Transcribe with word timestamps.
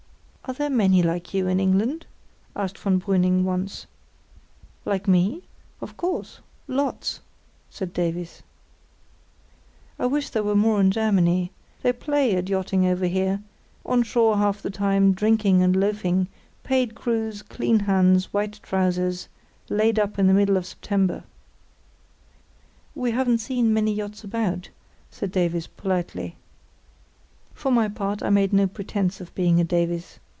"Are 0.45 0.53
there 0.53 0.69
many 0.71 1.01
like 1.01 1.33
you 1.33 1.47
in 1.47 1.61
England?" 1.61 2.05
asked 2.57 2.77
von 2.77 2.99
Brüning 2.99 3.43
once. 3.43 3.87
"Like 4.83 5.07
me? 5.07 5.43
Of 5.79 5.95
course—lots," 5.95 7.21
said 7.69 7.93
Davies. 7.93 8.43
"I 9.97 10.07
wish 10.07 10.29
there 10.31 10.43
were 10.43 10.55
more 10.55 10.81
in 10.81 10.91
Germany; 10.91 11.51
they 11.83 11.93
play 11.93 12.35
at 12.35 12.49
yachting 12.49 12.85
over 12.85 13.05
here—on 13.07 14.03
shore 14.03 14.35
half 14.35 14.61
the 14.61 14.69
time, 14.69 15.13
drinking 15.13 15.61
and 15.63 15.73
loafing; 15.73 16.27
paid 16.65 16.95
crews, 16.95 17.41
clean 17.43 17.81
hands, 17.81 18.33
white 18.33 18.59
trousers; 18.61 19.29
laid 19.69 19.97
up 19.97 20.19
in 20.19 20.27
the 20.27 20.33
middle 20.33 20.57
of 20.57 20.65
September." 20.65 21.23
"We 22.93 23.11
haven't 23.11 23.37
seen 23.37 23.73
many 23.73 23.93
yachts 23.93 24.25
about, 24.25 24.67
said 25.11 25.31
Davies, 25.31 25.67
politely. 25.67 26.35
For 27.53 27.71
my 27.71 27.87
part, 27.87 28.21
I 28.21 28.29
made 28.31 28.51
no 28.51 28.67
pretence 28.67 29.21
of 29.21 29.33
being 29.33 29.61
a 29.61 29.63
Davies. 29.63 30.19